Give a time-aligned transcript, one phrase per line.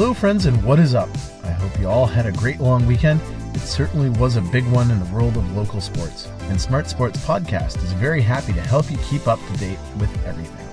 [0.00, 1.10] Hello, friends, and what is up?
[1.44, 3.20] I hope you all had a great long weekend.
[3.54, 7.22] It certainly was a big one in the world of local sports, and Smart Sports
[7.22, 10.66] Podcast is very happy to help you keep up to date with everything.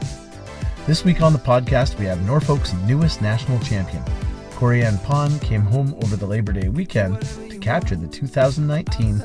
[0.86, 4.02] This week on the podcast, we have Norfolk's newest national champion.
[4.52, 9.16] Corianne Pond came home over the Labor Day weekend to capture the 2019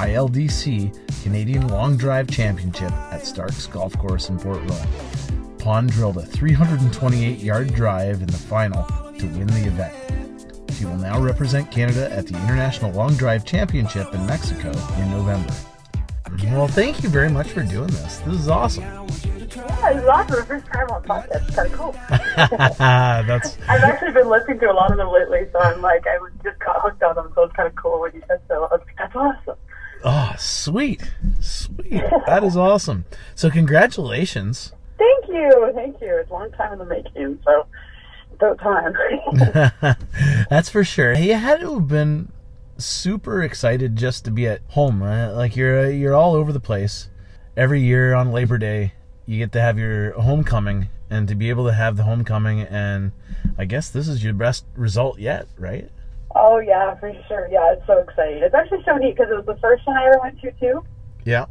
[0.00, 4.86] ILDC Canadian Long Drive Championship at Starks Golf Course in Port Royal.
[5.60, 8.84] Pond drilled a 328 yard drive in the final
[9.18, 9.94] to win the event.
[10.72, 15.52] She will now represent Canada at the International Long Drive Championship in Mexico in November.
[16.46, 18.18] Well, thank you very much for doing this.
[18.18, 18.82] This is awesome.
[18.82, 18.98] Yeah,
[19.90, 20.36] it's awesome.
[20.36, 21.46] The first time on podcast.
[21.46, 21.92] It's kind of cool.
[22.08, 26.18] That's I've actually been listening to a lot of them lately, so I'm like, I
[26.18, 28.54] was just got hooked on them, so it's kind of cool when you said so.
[28.64, 29.56] I was like, That's awesome.
[30.02, 31.02] oh sweet,
[31.40, 32.02] sweet.
[32.26, 33.04] That is awesome.
[33.36, 34.72] So congratulations.
[34.98, 36.16] Thank you, thank you.
[36.16, 37.66] It's a long time in the making, so
[38.36, 39.96] about time.
[40.50, 41.14] That's for sure.
[41.14, 42.32] You had to have been
[42.76, 45.02] super excited just to be at home.
[45.02, 45.28] Right?
[45.28, 47.08] Like you're you're all over the place.
[47.56, 48.94] Every year on Labor Day,
[49.26, 53.12] you get to have your homecoming, and to be able to have the homecoming, and
[53.56, 55.88] I guess this is your best result yet, right?
[56.34, 57.48] oh yeah, for sure.
[57.50, 58.42] Yeah, it's so exciting.
[58.42, 60.84] It's actually so neat because it was the first one I ever went to too.
[61.24, 61.44] Yeah.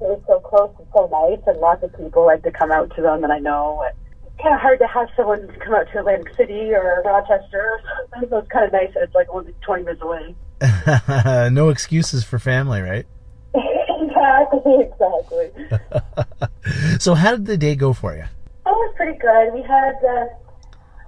[0.00, 2.94] It was so close and so nice, and lots of people like to come out
[2.96, 3.82] to them that I know.
[3.86, 3.96] And
[4.42, 8.28] kind of hard to have someone come out to Atlantic City or Rochester or something,
[8.28, 10.34] so it's kind of nice that it's like only 20 minutes away.
[11.50, 13.06] no excuses for family, right?
[13.54, 15.50] exactly, exactly.
[16.98, 18.24] So how did the day go for you?
[18.64, 19.54] That was pretty good.
[19.54, 20.26] We had uh,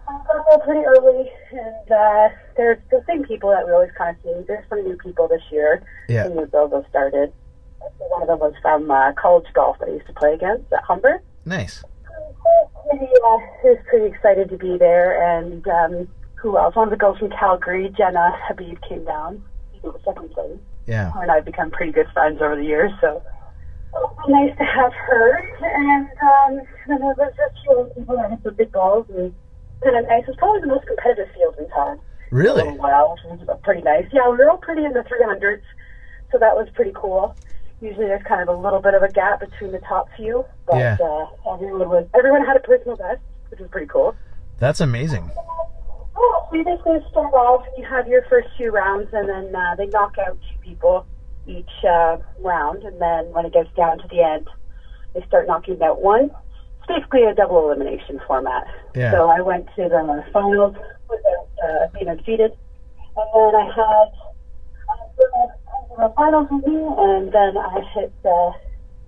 [0.06, 4.22] got there pretty early, and uh, there's the same people that we always kind of
[4.22, 4.44] see.
[4.46, 5.82] There's some new people this year.
[6.08, 6.24] Yeah.
[6.24, 7.32] Some new have started.
[7.98, 10.84] One of them was from uh, college golf that I used to play against at
[10.84, 11.22] Humber.
[11.44, 11.82] Nice.
[12.88, 16.74] Pretty, uh, he was pretty excited to be there, and um, who else?
[16.74, 19.42] One of the girls from Calgary, Jenna Habib, came down.
[19.74, 20.58] She was second place.
[20.86, 21.10] Yeah.
[21.12, 23.22] Her and I have become pretty good friends over the years, so
[24.28, 25.38] nice to have her.
[25.60, 29.34] And um, then there was just few other people that hit the big balls and
[29.82, 30.22] kind of nice.
[30.22, 31.98] It was probably the most competitive field we've had
[32.30, 32.64] Really?
[32.78, 34.06] while, which was pretty nice.
[34.12, 35.62] Yeah, we were all pretty in the 300s,
[36.32, 37.34] so that was pretty cool.
[37.80, 40.76] Usually there's kind of a little bit of a gap between the top few, but
[40.78, 40.96] Yeah.
[41.00, 44.14] uh, everyone was everyone had a personal best, which was pretty cool.
[44.58, 45.30] That's amazing.
[46.16, 49.76] Oh, so you basically start off, you have your first two rounds, and then uh,
[49.76, 51.06] they knock out two people
[51.46, 54.48] each uh, round, and then when it gets down to the end,
[55.14, 56.24] they start knocking out one.
[56.78, 58.66] It's basically a double elimination format.
[58.96, 59.12] Yeah.
[59.12, 60.74] So I went to the finals
[61.08, 62.50] without uh, being undefeated,
[63.16, 64.08] and then I had
[64.90, 65.46] uh,
[65.98, 68.12] the finals with me, and then I hit.
[68.24, 68.52] Uh,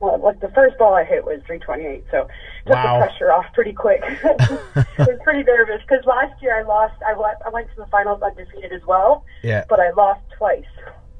[0.01, 2.27] well, like the first ball I hit was 328, so
[2.67, 2.99] took Wow.
[3.01, 4.01] the pressure off pretty quick.
[4.25, 6.95] I was pretty nervous because last year I lost.
[7.06, 9.65] I went, I went to the finals undefeated as well, Yeah.
[9.69, 10.65] but I lost twice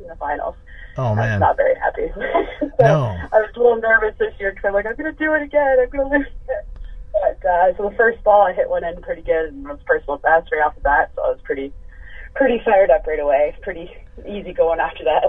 [0.01, 0.55] in the finals.
[0.97, 1.41] Oh I was man.
[1.41, 2.09] not very happy.
[2.61, 3.17] so No.
[3.33, 5.77] I was a little nervous this year because I'm like, I'm to do it again.
[5.81, 6.67] I'm to lose it.
[7.13, 10.17] But uh, so the first ball I hit one in pretty good and was personal
[10.19, 11.71] best right off the bat, so I was pretty,
[12.35, 13.55] pretty fired up right away.
[13.63, 13.91] Pretty
[14.27, 15.25] easy going after that.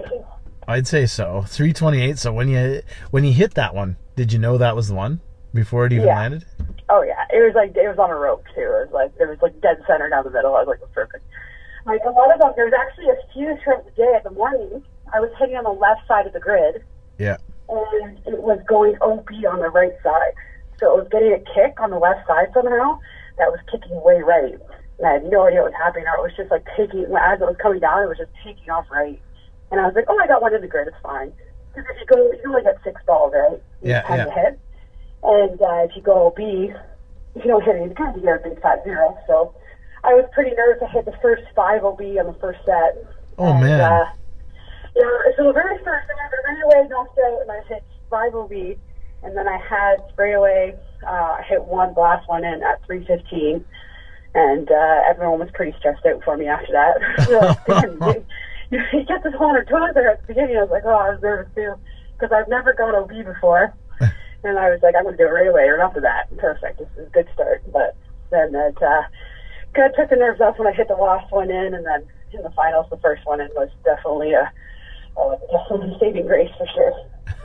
[0.68, 1.44] I'd say so.
[1.48, 2.18] 328.
[2.18, 2.82] So when you
[3.12, 5.20] when you hit that one, did you know that was the one
[5.54, 6.16] before it even Yeah.
[6.16, 6.46] landed?
[6.90, 8.62] Oh yeah, it was like it was on a rope too.
[8.62, 10.56] It was like it was like dead center down the middle.
[10.56, 11.24] I was like, perfect.
[11.86, 14.14] Like a lot of them, there was actually a few throughout the day.
[14.16, 14.84] At the morning,
[15.14, 16.84] I was hitting on the left side of the grid,
[17.18, 17.38] Yeah.
[17.70, 20.34] and it was going OB on the right side.
[20.80, 23.00] So it was getting a kick on the left side somehow
[23.38, 24.60] that was kicking way right.
[25.02, 27.42] And I had no idea what was happening, or it was just like taking as
[27.42, 29.18] it was coming down, it was just taking off right.
[29.74, 30.86] And I was like, oh, I got one in the grid.
[30.86, 31.34] It's fine.
[31.74, 33.58] Because if you go, you only get six balls, right?
[33.82, 34.26] Yeah, yeah.
[34.26, 34.60] to hit.
[35.24, 38.50] And uh, if you go OB, you don't hit any of the you get a
[38.50, 39.18] big fat zero.
[39.26, 39.56] So
[40.04, 40.86] I was pretty nervous.
[40.86, 43.02] I hit the first five OB on the first set.
[43.42, 43.82] Oh And, man.
[43.82, 44.06] Uh,
[44.94, 48.36] yeah, so the very first thing I ran away, knocked out, and I hit five
[48.36, 50.76] OB, and then I had spray away.
[51.02, 53.64] Uh, I hit one blast one in at 315,
[54.34, 56.96] and uh, everyone was pretty stressed out for me after that.
[57.68, 58.26] Like, "Damn,
[58.72, 60.58] you, you, get this her toes there at the beginning.
[60.58, 61.76] I was like, oh, I was nervous too,
[62.14, 63.74] because I've never gone OB before.
[64.00, 66.36] and I was like, I'm going to do it right away, right after that.
[66.38, 66.80] Perfect.
[66.80, 67.64] This is a good start.
[67.72, 67.98] But
[68.32, 69.04] then it uh,
[69.76, 72.08] kind of took the nerves off when I hit the last one in, and then
[72.32, 74.50] in the finals, the first one in was definitely a,
[75.18, 76.94] a, a saving grace for sure.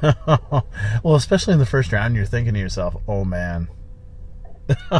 [1.03, 3.69] well, especially in the first round, you're thinking to yourself, "Oh man."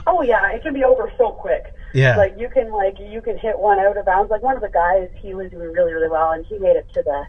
[0.07, 1.73] oh yeah, it can be over so quick.
[1.95, 2.17] Yeah.
[2.17, 4.31] Like you can like you can hit one out of bounds.
[4.31, 6.87] Like one of the guys, he was doing really really well, and he made it
[6.95, 7.27] to the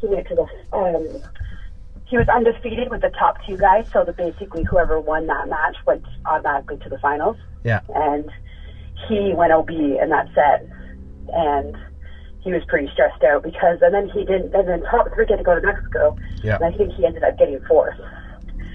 [0.00, 1.22] he made it to the um.
[2.06, 5.76] He was undefeated with the top two guys, so that basically whoever won that match
[5.86, 7.36] went automatically to the finals.
[7.64, 7.80] yeah.
[7.94, 8.30] And
[9.06, 10.66] he went OB in that set,
[11.34, 11.76] and
[12.40, 15.36] he was pretty stressed out because, and then he didn't, and then top three get
[15.36, 16.56] to go to Mexico, Yeah.
[16.56, 17.98] and I think he ended up getting fourth.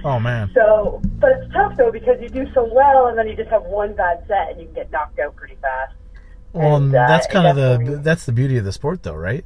[0.05, 0.51] Oh man.
[0.53, 3.63] So, but it's tough though because you do so well, and then you just have
[3.63, 5.93] one bad set, and you can get knocked out pretty fast.
[6.51, 9.45] Well, And, uh, that's kind of the that's the beauty of the sport, though, right?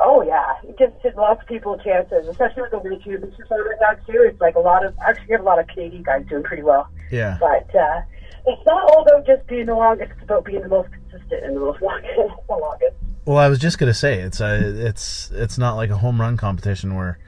[0.00, 3.92] Oh yeah, it gives lots of people chances, especially with the World Championship right now
[4.06, 4.22] too.
[4.28, 6.88] It's like a lot of actually have a lot of Canadian guys doing pretty well,
[7.10, 7.36] Yeah.
[7.40, 8.00] but uh,
[8.46, 11.56] it's not all about just being the longest; it's about being the most consistent and
[11.56, 12.14] the most longest.
[12.48, 12.94] the longest.
[13.24, 16.36] Well, I was just gonna say it's a it's it's not like a home run
[16.36, 17.18] competition where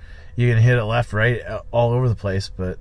[0.41, 2.79] you can hit it left, right, uh, all over the place, but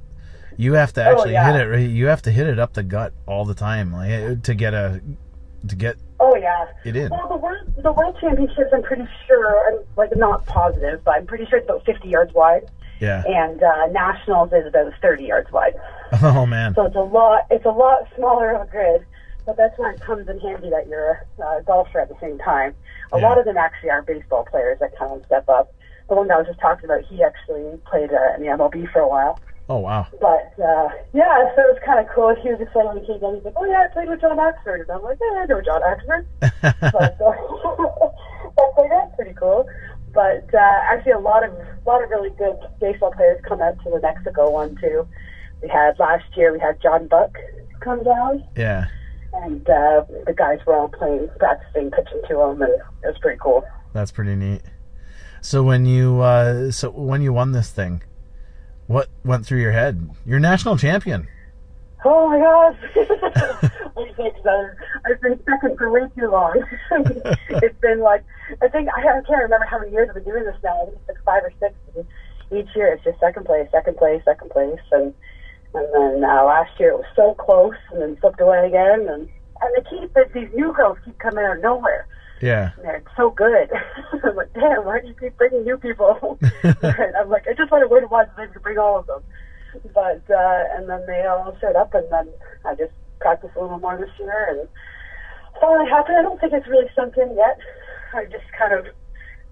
[0.57, 1.51] you have to actually yeah.
[1.51, 1.65] hit it.
[1.69, 4.53] right You have to hit it up the gut all the time, like uh, to
[4.55, 5.01] get a
[5.67, 6.67] to get Oh yeah.
[6.85, 7.09] it is.
[7.09, 11.27] Well, the world the World Championships, I'm pretty sure, I'm like not positive, but I'm
[11.27, 12.69] pretty sure it's about 50 yards wide,
[13.01, 13.23] Yeah.
[13.25, 15.73] and uh, nationals is about 30 yards wide.
[16.23, 16.73] Oh man.
[16.75, 17.45] So it's a lot.
[17.51, 19.05] It's a lot smaller of a grid,
[19.45, 22.37] but that's why it comes in handy that you're a uh, golfer at the same
[22.39, 22.73] time.
[23.11, 23.27] A Yeah.
[23.27, 25.71] lot of them actually are baseball players that kind of step up.
[26.09, 28.91] The one that I was just talking about, he actually played uh, in the MLB
[28.91, 29.39] for a while.
[29.69, 30.07] Oh wow.
[30.19, 32.33] But uh, yeah, so it was kind of cool.
[32.41, 33.35] He was excited when he came down.
[33.35, 35.61] He's like, "Oh yeah, I played with John Axford." And I'm like, "Yeah, I know
[35.61, 37.37] John Axford." but uh,
[38.57, 39.69] that's like that's pretty cool.
[40.11, 43.77] But uh, actually, a lot of a lot of really good baseball players come out
[43.83, 45.07] to the Mexico one too.
[45.61, 46.51] We had last year.
[46.51, 47.37] We had John Buck
[47.79, 48.87] come down, yeah.
[49.33, 53.37] and uh, the guys were all playing, practicing, pitching to him, and it was pretty
[53.39, 53.63] cool.
[53.93, 54.61] That's pretty neat.
[55.41, 58.03] So when you uh, so when you won this thing,
[58.87, 60.09] what went through your head?
[60.25, 61.27] You're national champion.
[62.05, 63.71] Oh my gosh!
[63.97, 64.75] I think that
[65.05, 66.63] I've been second for way too long.
[67.49, 68.23] it's been like
[68.61, 70.81] I think I, I can't remember how many years I've been doing this now.
[70.81, 71.73] I think it's like five or six.
[71.95, 72.05] And
[72.51, 75.13] each year it's just second place, second place, second place, and
[75.73, 79.29] and then uh, last year it was so close, and then slipped away again, and
[79.61, 82.07] and they keep these new girls keep coming out of nowhere.
[82.41, 82.71] Yeah.
[82.77, 83.71] And they're so good.
[84.23, 86.37] I'm like, damn, why do you keep bringing new people?
[86.63, 89.05] and I'm like, I just want to win one, so I can bring all of
[89.07, 89.23] them.
[89.93, 92.27] But uh, and then they all showed up, and then
[92.65, 94.67] I just practiced a little more this year, and
[95.61, 96.17] finally happened.
[96.17, 97.57] I don't think it's really sunk in yet.
[98.13, 98.87] I just kind of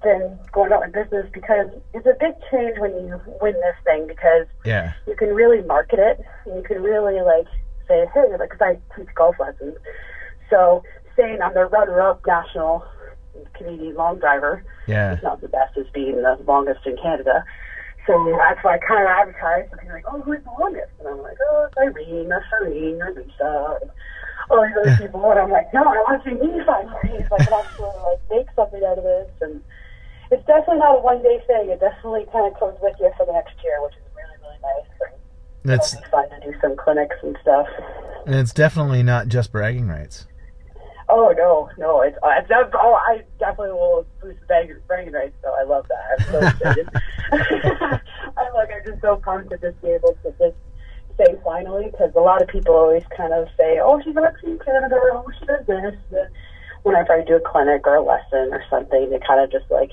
[0.01, 4.07] been going out in business because it's a big change when you win this thing
[4.07, 4.93] because Yeah.
[5.07, 7.47] you can really market it and you can really like
[7.87, 9.75] say, hey, like, cause I teach golf lessons.
[10.49, 10.83] So
[11.17, 12.85] saying I'm the runner-up national
[13.53, 15.13] Canadian long driver Yeah.
[15.13, 17.43] is not the best as being the longest in Canada.
[18.05, 19.67] So that's why I kind of advertise.
[19.71, 20.91] And people like, oh, who's the longest?
[20.99, 23.77] And I'm like, oh, it's Irene or Serene or Lisa.
[23.81, 23.91] And
[24.49, 25.29] all these other people.
[25.29, 26.63] And I'm like, no, I want to see me.
[26.65, 26.83] So I
[27.43, 29.29] can actually like make something out of this.
[29.41, 29.61] And
[30.31, 31.69] it's definitely not a one-day thing.
[31.69, 34.59] It definitely kind of comes with you for the next year, which is really, really
[34.63, 35.11] nice.
[35.63, 37.67] And It's be fun to do some clinics and stuff.
[38.25, 40.27] and it's definitely not just bragging rights.
[41.17, 45.33] Oh no, no, it's, uh, it's oh I definitely will boost the bragging, rights.
[45.41, 46.03] So I love that.
[46.13, 46.89] I'm so excited.
[48.37, 50.55] I'm like I'm just so pumped to just be able to just
[51.17, 54.59] say finally because a lot of people always kind of say, oh she's actually in
[54.59, 55.95] Canada, or oh she does this.
[56.83, 59.89] Whenever I do a clinic or a lesson or something, they kind of just like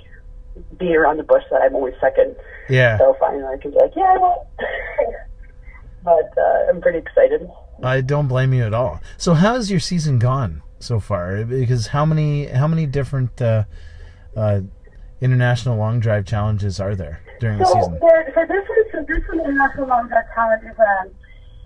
[0.78, 2.36] beat around the bush that I'm always second.
[2.68, 2.98] Yeah.
[2.98, 4.46] So finally I can be like, yeah, I won't.
[6.04, 7.48] but uh, I'm pretty excited.
[7.82, 9.00] I don't blame you at all.
[9.16, 11.44] So how's your season gone so far?
[11.44, 13.64] Because how many how many different uh,
[14.36, 14.60] uh,
[15.20, 17.98] international long drive challenges are there during the season?
[17.98, 21.10] for, for this one, so this one international long drive challenge is um,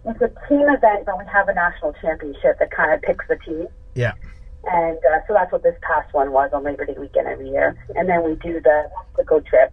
[0.07, 3.37] it's a team event, but we have a national championship that kind of picks the
[3.45, 4.13] team, Yeah.
[4.65, 7.77] and uh, so that's what this past one was on Labor Day weekend every year.
[7.97, 9.73] And then we do the the go trip,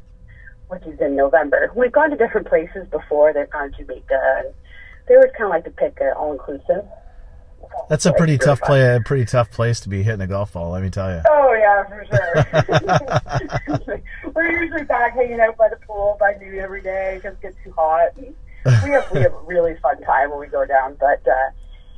[0.67, 1.71] which is in November.
[1.75, 3.33] We've gone to different places before.
[3.33, 4.53] They've gone to Jamaica, and
[5.07, 6.83] they always kind of like to pick an all inclusive.
[7.89, 8.95] That's a pretty tough play.
[8.95, 10.71] A pretty tough place to be hitting a golf ball.
[10.71, 11.21] Let me tell you.
[11.27, 14.01] Oh yeah, for sure.
[14.35, 17.57] We're usually back hanging out by the pool by noon every day because it gets
[17.63, 18.09] too hot.
[18.17, 18.33] And
[18.83, 21.51] we have we have a really fun time when we go down, but uh,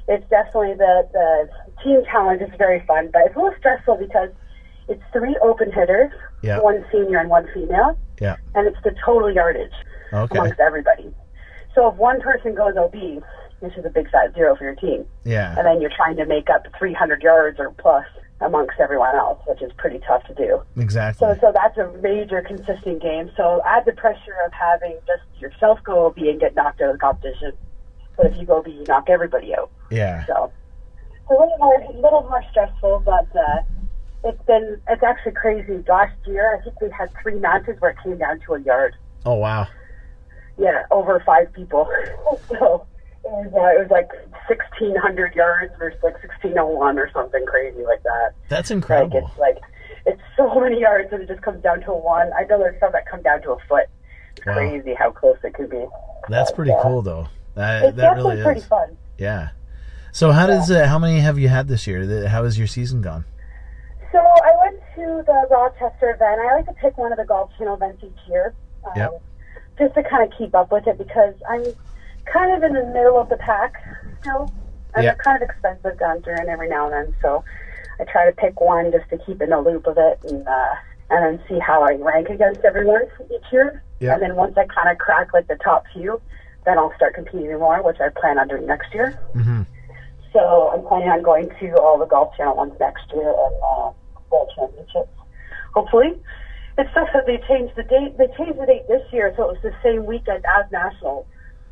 [0.07, 1.49] it's definitely the the
[1.83, 4.29] team challenge is very fun, but it's a little stressful because
[4.89, 6.59] it's three open hitters, Yeah.
[6.59, 8.35] one senior and one female, Yeah.
[8.55, 9.71] and it's the total yardage
[10.13, 10.37] Okay.
[10.37, 11.13] amongst everybody.
[11.75, 13.21] So if one person goes OB,
[13.59, 15.55] which is a big fat zero for your team, Yeah.
[15.57, 18.05] and then you're trying to make up 300 yards or plus
[18.39, 20.61] amongst everyone else, which is pretty tough to do.
[20.77, 21.27] Exactly.
[21.27, 23.31] So, so that's a major consistent game.
[23.35, 26.95] So add the pressure of having just yourself go OB and get knocked out of
[26.95, 27.53] the competition.
[28.15, 29.71] But if you go OB, you knock everybody out.
[29.89, 30.23] Yeah.
[30.27, 30.51] So
[31.09, 33.61] it's a little more, a little more stressful, but uh,
[34.23, 35.83] it's been, it's actually crazy.
[35.87, 38.95] Last year, I think we had three matches where it came down to a yard.
[39.25, 39.67] Oh wow.
[40.59, 41.89] Yeah, over five people.
[42.49, 42.85] so
[43.29, 44.09] was, uh, it was like
[44.49, 48.33] 1,600 yards versus like 1,601 or something crazy like that.
[48.49, 49.21] That's incredible.
[49.21, 49.57] Like it's like
[50.05, 52.31] it's so many yards and it just comes down to a one.
[52.37, 53.85] I know there's some that come down to a foot.
[54.37, 54.53] It's Wow.
[54.53, 55.85] crazy how close it could be.
[56.29, 56.79] That's pretty Yeah.
[56.83, 57.27] cool, though.
[57.55, 58.65] That It's that definitely really pretty is.
[58.67, 58.97] fun.
[59.17, 59.49] Yeah.
[60.11, 62.27] So how does uh, how many have you had this year?
[62.27, 63.25] How has your season gone?
[64.11, 66.39] So I went to the Rochester event.
[66.39, 68.53] I like to pick one of the Golf Channel events each year,
[68.85, 69.21] um, Yep.
[69.79, 71.63] just to kind of keep up with it because I'm
[72.31, 73.73] kind of in the middle of the pack
[74.21, 74.51] still,
[74.95, 75.17] and Yep.
[75.17, 77.15] they're kind of expensive to enter in every now and then.
[77.21, 77.43] So
[77.99, 80.75] I try to pick one just to keep in the loop of it and uh,
[81.09, 83.03] and then see how I rank against everyone
[83.33, 83.81] each year.
[83.99, 84.13] Yep.
[84.13, 86.21] And then once I kind of crack like the top few,
[86.65, 89.11] then I'll start competing more, which I plan on doing next year.
[89.33, 89.61] hmm
[90.33, 93.91] So I'm planning on going to all the Golf Channel ones next year and uh,
[94.31, 95.09] World Championships.
[95.73, 96.13] Hopefully.
[96.79, 98.19] It's tough that they changed the date.
[98.19, 101.25] They changed the date this year, so it was the same weekend as Nationals,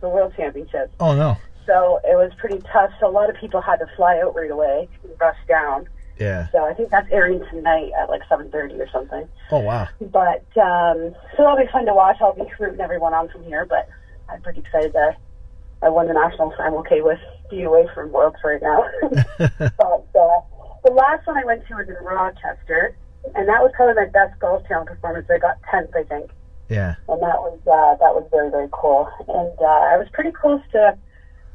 [0.05, 0.93] the World Championships.
[0.99, 1.35] Oh no.
[1.65, 2.91] So it was pretty tough.
[2.99, 5.89] So a lot of people had to fly out right away and rush down.
[6.19, 6.47] Yeah.
[6.51, 9.27] So I think that's airing tonight at like 7.30 or something.
[9.51, 9.87] Oh wow.
[9.99, 12.17] But, um, so that'll be fun to watch.
[12.21, 13.89] I'll be rooting everyone on from here, but
[14.29, 15.17] I'm pretty excited that
[15.81, 16.53] I won the Nationals.
[16.59, 17.19] I'm okay with
[17.49, 18.85] being away from Worlds right now.
[19.37, 20.39] but uh,
[20.85, 22.95] the last one I went to was in Rochester,
[23.33, 25.27] and that was probably my best golf channel performance.
[25.29, 26.31] I got 10th, I think,
[26.69, 26.95] Yeah.
[27.07, 29.07] and that was uh, that was very very cool.
[29.27, 30.97] And uh, I was pretty close to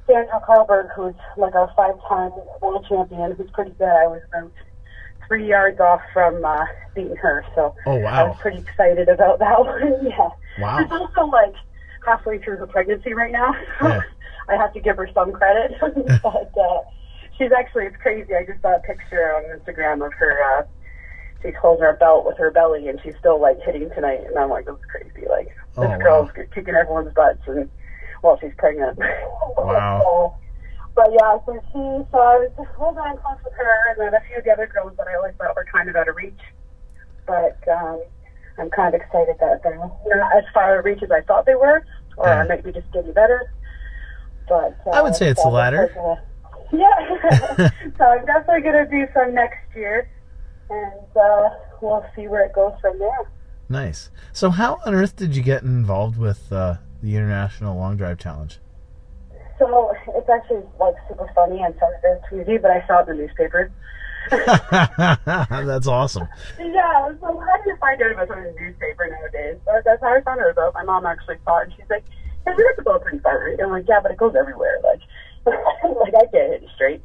[0.07, 3.89] Danielle Carlborg, who's like a five-time world champion, who's pretty good.
[3.89, 4.51] I was about
[5.29, 6.65] three yards off from uh,
[6.95, 10.07] beating her, so Oh I was pretty excited about that one.
[10.07, 10.29] yeah.
[10.59, 10.79] Wow.
[10.83, 11.55] She's also like
[12.05, 13.55] halfway through her pregnancy right now.
[13.81, 14.01] So Yeah.
[14.49, 15.73] I have to give her some credit.
[15.81, 16.81] but uh,
[17.39, 18.35] she's actually, it's crazy.
[18.35, 20.39] I just saw a picture on Instagram of her.
[20.59, 20.63] Uh,
[21.43, 24.21] she's holding her belt with her belly and she's still like hitting tonight.
[24.27, 25.27] And I'm like, this is crazy.
[25.29, 25.99] Like, Oh, this wow.
[25.99, 27.71] girl's kicking everyone's butts and
[28.23, 28.99] while she's pregnant.
[29.57, 30.37] Wow.
[30.97, 31.79] But yeah, so she,
[32.11, 34.51] so I was just holding on close with her and then a few of the
[34.51, 36.41] other girls that I always thought were kind of out of reach.
[37.27, 38.03] But um,
[38.59, 41.47] I'm kind of excited that they're not as far out of reach as I thought
[41.47, 41.85] they were,
[42.17, 42.43] or Yeah.
[42.43, 43.53] I might be just getting better.
[44.49, 45.89] But uh, I would say it's the latter.
[46.73, 47.19] Yeah.
[47.99, 50.09] so I'm definitely going to do some next year,
[50.71, 51.51] and uh,
[51.83, 53.31] we'll see where it goes from there.
[53.69, 54.11] Nice.
[54.33, 58.59] So how on earth did you get involved with uh, the International Long Drive Challenge?
[59.59, 63.17] So it's actually like super funny and sounds very cheesy, but I saw it in
[63.17, 63.71] the newspaper.
[64.31, 66.29] That's awesome.
[66.59, 69.59] Yeah, so how do you find out about something in the newspaper nowadays?
[69.65, 70.69] But that's how I found out about.
[70.69, 70.75] it.
[70.75, 72.05] My mom actually saw it, and she's like,
[72.47, 73.49] "Hey, to go pretty far.
[73.49, 74.79] And I'm like, "Yeah, but it goes everywhere.
[74.85, 75.01] Like,
[75.47, 77.03] like I get it straight."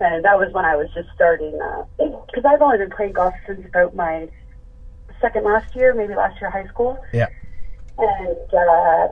[0.00, 1.58] And that was when I was just starting,
[1.98, 4.28] because I've only been playing golf since about my
[5.20, 7.02] second last year, maybe last year high school.
[7.12, 7.28] Yeah.
[7.98, 9.08] And uh,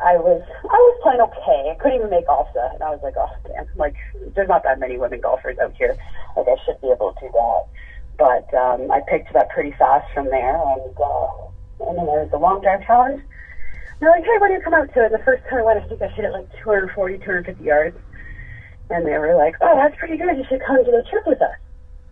[0.00, 1.72] I was I was playing okay.
[1.72, 3.96] I couldn't even make Ulster, and I was like, "Oh damn!" Like,
[4.34, 5.96] there's not that many women golfers out here.
[6.36, 7.62] Like, I should be able to do that
[8.18, 12.20] but um, I picked it up pretty fast from there, and uh, and then there
[12.26, 13.22] was the long drive challenge.
[13.22, 15.04] And they're like, hey, what do you come out to?
[15.04, 17.96] And the first time I went, I think I hit it like 240, 250 yards.
[18.90, 20.36] And they were like, oh, that's pretty good.
[20.36, 21.56] You should come to the trip with us.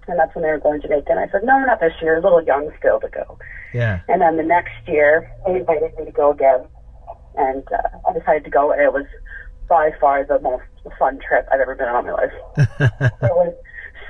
[0.09, 1.11] And that's when they were going to Jamaica.
[1.11, 2.19] And I said, no, not this year.
[2.19, 3.39] A little young still to go.
[3.75, 4.01] Yeah.
[4.09, 6.65] And then the next year, they invited me to go again.
[7.37, 9.07] And uh, I decided to go, and it was
[9.69, 10.65] by far the most
[10.99, 12.33] fun trip I've ever been on in my life
[13.03, 13.53] it was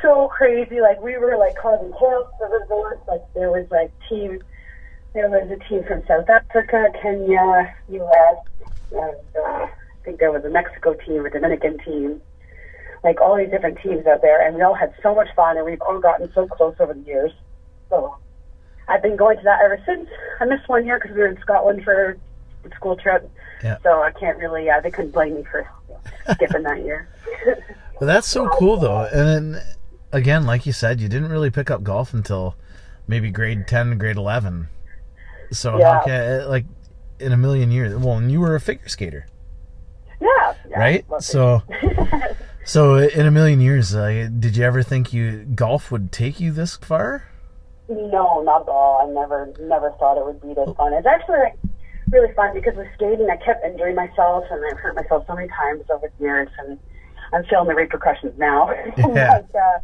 [0.02, 0.80] so crazy.
[0.80, 3.00] Like we were like causing chaos at the resort.
[3.08, 4.40] Like there was like team,
[5.14, 8.36] there was a team from South Africa, Kenya, U.S.,
[8.92, 9.70] and uh, I
[10.04, 12.20] think there was a Mexico team, a Dominican team.
[13.06, 15.64] Like all these different teams out there, and we all had so much fun, and
[15.64, 17.30] we've all gotten so close over the years.
[17.88, 18.16] So
[18.88, 20.08] I've been going to that ever since.
[20.40, 22.18] I missed one year because we were in Scotland for
[22.64, 23.30] a school trip.
[23.62, 23.78] Yeah.
[23.84, 24.68] So I can't really.
[24.68, 25.66] Uh, they couldn't blame me for
[26.32, 27.08] skipping that year.
[27.98, 29.04] Well, that's so cool though.
[29.04, 29.62] And then,
[30.12, 32.54] again, like you said, you didn't really pick up golf until
[33.08, 34.68] maybe grade ten, grade eleven.
[35.50, 36.00] So Yeah.
[36.00, 36.66] how can like
[37.20, 37.96] in a million years?
[37.96, 39.26] Well, and you were a figure skater,
[40.20, 40.54] Yeah.
[40.68, 41.04] yeah right?
[41.20, 41.62] So,
[42.66, 46.52] so in a million years, uh, did you ever think you golf would take you
[46.52, 47.24] this far?
[47.88, 49.06] no, not at all.
[49.06, 50.92] I never, never thought it would be this fun.
[50.92, 51.58] It's actually like
[52.10, 55.48] really fun because with skating, I kept injuring myself and I've hurt myself so many
[55.48, 56.78] times over the years, and
[57.32, 58.70] I'm feeling the repercussions now.
[58.96, 59.40] Yeah.
[59.40, 59.78] but, uh,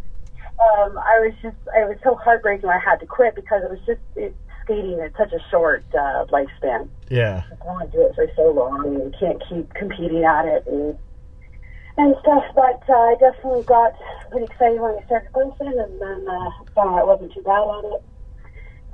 [0.62, 3.70] um, I was just, it was so heartbreaking when I had to quit because it
[3.70, 4.34] was just it,
[4.64, 6.88] skating is such a short uh, lifespan.
[7.08, 7.42] Yeah.
[7.60, 10.66] I want to do it for so long and you can't keep competing at it
[10.66, 10.96] and
[11.96, 12.44] and stuff.
[12.54, 13.92] But uh, I definitely got
[14.30, 17.62] pretty excited when I started golfing, and then uh, found out I wasn't too bad
[17.78, 18.02] at it.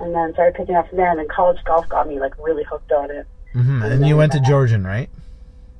[0.01, 2.63] And then started picking up from there, and then college golf got me like really
[2.63, 3.27] hooked on it.
[3.53, 5.09] hmm And you went to Georgian, right?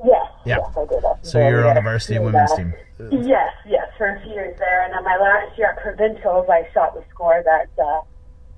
[0.04, 0.58] Yes, Yeah.
[0.58, 0.64] Yeah.
[0.68, 1.04] Yes, I did.
[1.26, 2.74] So you're on the varsity And, women's uh, team.
[3.12, 4.84] Yes, yes, for a few years there.
[4.84, 8.02] And then my last year at provincials, I shot the score that uh,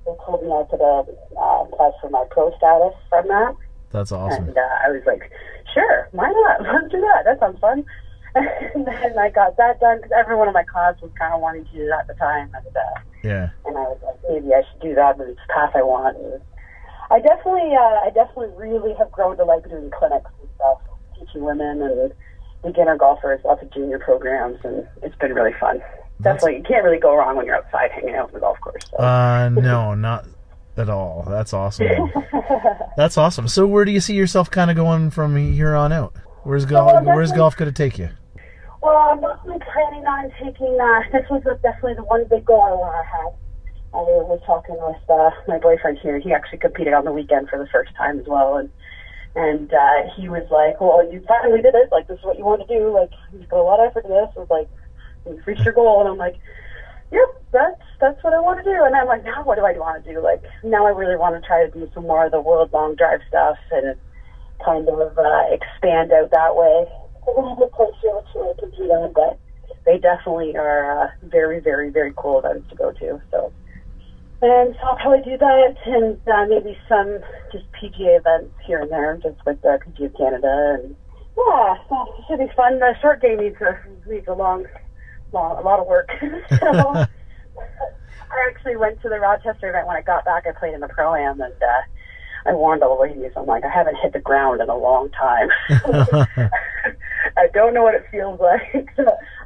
[0.06, 1.02] they told me I could uh,
[1.40, 3.56] uh, apply for my pro status from that.
[3.92, 4.48] That's awesome.
[4.50, 5.32] And uh, I was like,
[5.74, 6.62] sure, why not?
[6.74, 7.24] Let's do that.
[7.26, 7.86] That sounds fun.
[8.76, 11.66] and then I got that done because everyone in my class was kind of wanting
[11.66, 12.50] to do that at the time.
[12.56, 13.50] And, uh, Yeah.
[13.66, 15.18] and I was like, maybe I should do that.
[15.18, 16.18] But it's the path I want.
[16.18, 16.42] And
[17.10, 20.80] I definitely, uh, I definitely really have grown to like doing clinics and stuff,
[21.20, 22.14] teaching women and
[22.64, 25.82] beginner golfers, lots of junior programs, and it's been really fun.
[26.22, 28.84] Definitely, you can't really go wrong when you're outside hanging out on the golf course.
[28.92, 28.98] So.
[28.98, 30.26] Uh, no, not
[30.78, 31.26] at all.
[31.28, 31.88] That's awesome.
[32.98, 33.48] That's awesome.
[33.48, 36.16] So where do you see yourself kind of going from here on out?
[36.44, 36.94] Where's golf?
[36.94, 38.10] Well, Where's golf going to take you?
[38.82, 40.80] Well, I'm definitely planning on taking.
[40.80, 43.34] Uh, this was definitely the one big goal I to.
[43.94, 46.18] I was talking with uh, my boyfriend here.
[46.18, 48.70] He actually competed on the weekend for the first time as well, and
[49.36, 51.92] and uh, he was like, "Well, you finally did it.
[51.92, 52.92] Like, this is what you want to do.
[52.92, 54.30] Like, you put a lot of effort into this.
[54.36, 54.68] It was like,
[55.28, 56.38] you've reached your goal." And I'm like,
[57.12, 59.74] "Yep, that's that's what I want to do." And I'm like, "Now, what do I
[59.74, 60.22] want to do?
[60.22, 62.96] Like, now I really want to try to do some more of the world long
[62.96, 63.96] drive stuff and
[64.66, 66.88] kind of uh, expand out that way."
[67.28, 69.40] A little bit closer to compete on, but
[69.86, 73.22] they definitely are uh, very, very, very cool events to go to.
[73.32, 73.52] So,
[74.42, 77.20] and so I'll probably do that, and uh, maybe some
[77.52, 80.96] just PGA events here and there, just with the PGA of Canada, and
[81.38, 82.80] yeah, so it should be fun.
[82.80, 84.66] The short game needs a needs a long,
[85.32, 86.10] long, a lot of work.
[86.60, 87.06] so.
[88.32, 90.46] I actually went to the Rochester event when I got back.
[90.48, 93.32] I played in the pro am, and uh, I warned all the ladies.
[93.36, 95.50] I'm like, I haven't hit the ground in a long time.
[97.42, 98.88] I don't know what it feels like.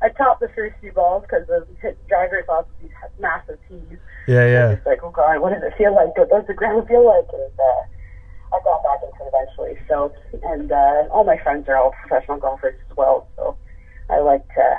[0.01, 3.97] I topped the first few balls because of hit drivers off these massive tees.
[4.27, 4.71] Yeah, yeah.
[4.71, 6.17] It's like, oh god, what does it feel like?
[6.17, 7.27] What does the ground feel like?
[7.31, 9.79] And uh, I got back into it eventually.
[9.87, 10.11] So,
[10.43, 13.29] and uh, all my friends are all professional golfers as well.
[13.37, 13.55] So,
[14.09, 14.77] I like to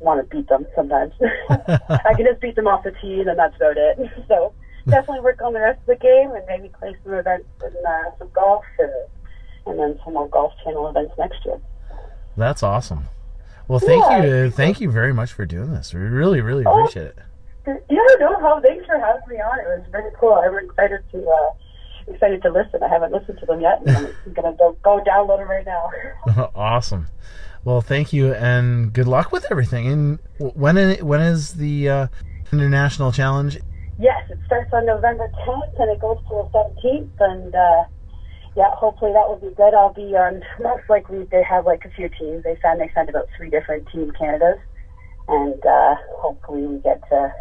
[0.00, 1.14] want to beat them sometimes.
[1.48, 3.98] I can just beat them off the tee, and that's about it.
[4.28, 4.52] So,
[4.86, 8.10] definitely work on the rest of the game, and maybe play some events and uh,
[8.18, 8.92] some golf, and
[9.66, 11.60] and then some more golf channel events next year.
[12.38, 13.04] That's awesome.
[13.66, 14.22] Well, thank Yeah.
[14.22, 14.50] you.
[14.50, 15.92] Thank you very much for doing this.
[15.92, 16.78] We really, really Oh.
[16.80, 17.18] appreciate it.
[17.90, 18.62] Yeah, no problem.
[18.62, 19.58] Thanks for having me on.
[19.60, 20.32] It was very cool.
[20.34, 21.50] I'm excited to uh,
[22.12, 22.82] excited to listen.
[22.82, 23.94] I haven't listened to them yet, and
[24.26, 26.50] I'm gonna go, go download them right now.
[26.54, 27.08] awesome.
[27.64, 29.86] Well, thank you, and good luck with everything.
[29.88, 32.06] And when when is the uh,
[32.52, 33.58] international challenge?
[33.98, 37.84] yes, it starts on November 10th and it goes to the 17th, and uh,
[38.58, 39.72] yeah, hopefully that will be good.
[39.72, 40.42] I'll be on.
[40.60, 42.42] Most likely, they have like a few teams.
[42.42, 44.58] They send they send about three different team Canadas,
[45.28, 47.32] and uh, hopefully we get to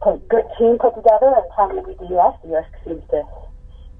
[0.00, 2.38] put a good team put together and try and beat the U.S.
[2.44, 2.64] The U.S.
[2.86, 3.24] seems to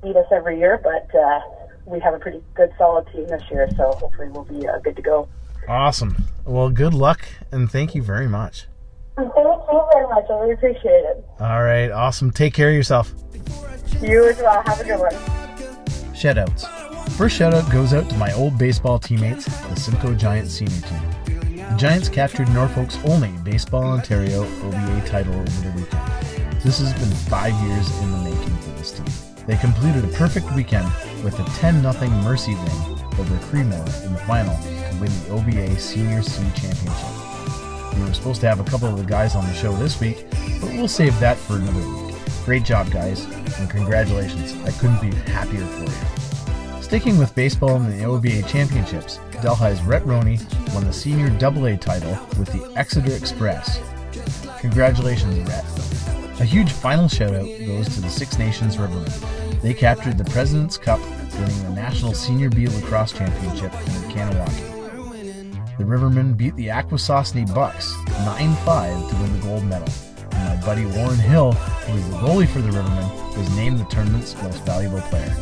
[0.01, 1.40] beat us every year, but uh,
[1.87, 4.94] we have a pretty good solid team this year, so hopefully we'll be uh, good
[4.94, 5.29] to go.
[5.66, 6.22] Awesome.
[6.44, 8.68] Well, good luck, and thank you very much.
[9.16, 10.24] Thank you very much.
[10.31, 11.24] I really appreciate it.
[11.40, 12.31] All right, awesome.
[12.31, 13.12] Take care of yourself.
[14.01, 14.62] You as well.
[14.64, 15.47] Have a good one.
[16.18, 16.66] Shoutouts.
[17.12, 21.54] First shoutout goes out to my old baseball teammates, the Simcoe Giants senior team.
[21.54, 26.61] The Giants captured Norfolk's only Baseball Ontario OBA title over the weekend.
[26.61, 29.07] This has been five years in the making for this team.
[29.46, 34.18] They completed a perfect weekend with a 10 0 Mercy win over Creemore in the
[34.26, 37.94] final to win the OBA Senior C Championship.
[37.96, 40.26] We were supposed to have a couple of the guys on the show this week,
[40.61, 42.08] but we'll save that for another week.
[42.48, 43.26] Great job, guys,
[43.58, 44.54] and congratulations.
[44.66, 46.82] I couldn't be happier for you.
[46.82, 50.38] Sticking with baseball in the OBA championships, Delhi's Rhett Roney
[50.72, 53.82] won the senior AA title with the Exeter Express.
[54.61, 56.40] Congratulations, Rhett.
[56.40, 59.61] A huge final shout out goes to the Six Nations Rivermen.
[59.61, 61.00] They captured the President's Cup,
[61.34, 65.76] winning the National Senior B Lacrosse Championship in Kahnawake.
[65.76, 70.08] The Rivermen beat the Akwesasne Bucks 9 5 to win the gold medal.
[70.68, 74.62] Buddy Warren Hill, who is the goalie for the Rivermen, was named the tournament's most
[74.64, 75.35] valuable player.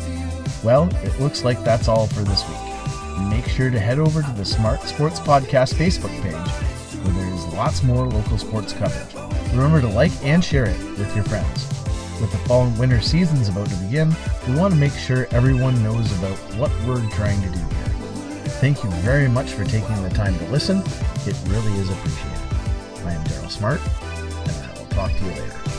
[0.63, 3.27] Well, it looks like that's all for this week.
[3.27, 7.45] Make sure to head over to the Smart Sports Podcast Facebook page, where there is
[7.47, 9.15] lots more local sports coverage.
[9.51, 11.67] Remember to like and share it with your friends.
[12.21, 14.15] With the fall and winter seasons about to begin,
[14.47, 18.47] we want to make sure everyone knows about what we're trying to do here.
[18.61, 20.77] Thank you very much for taking the time to listen.
[21.25, 22.41] It really is appreciated.
[23.05, 23.81] I am Daryl Smart,
[24.97, 25.76] talk to you later.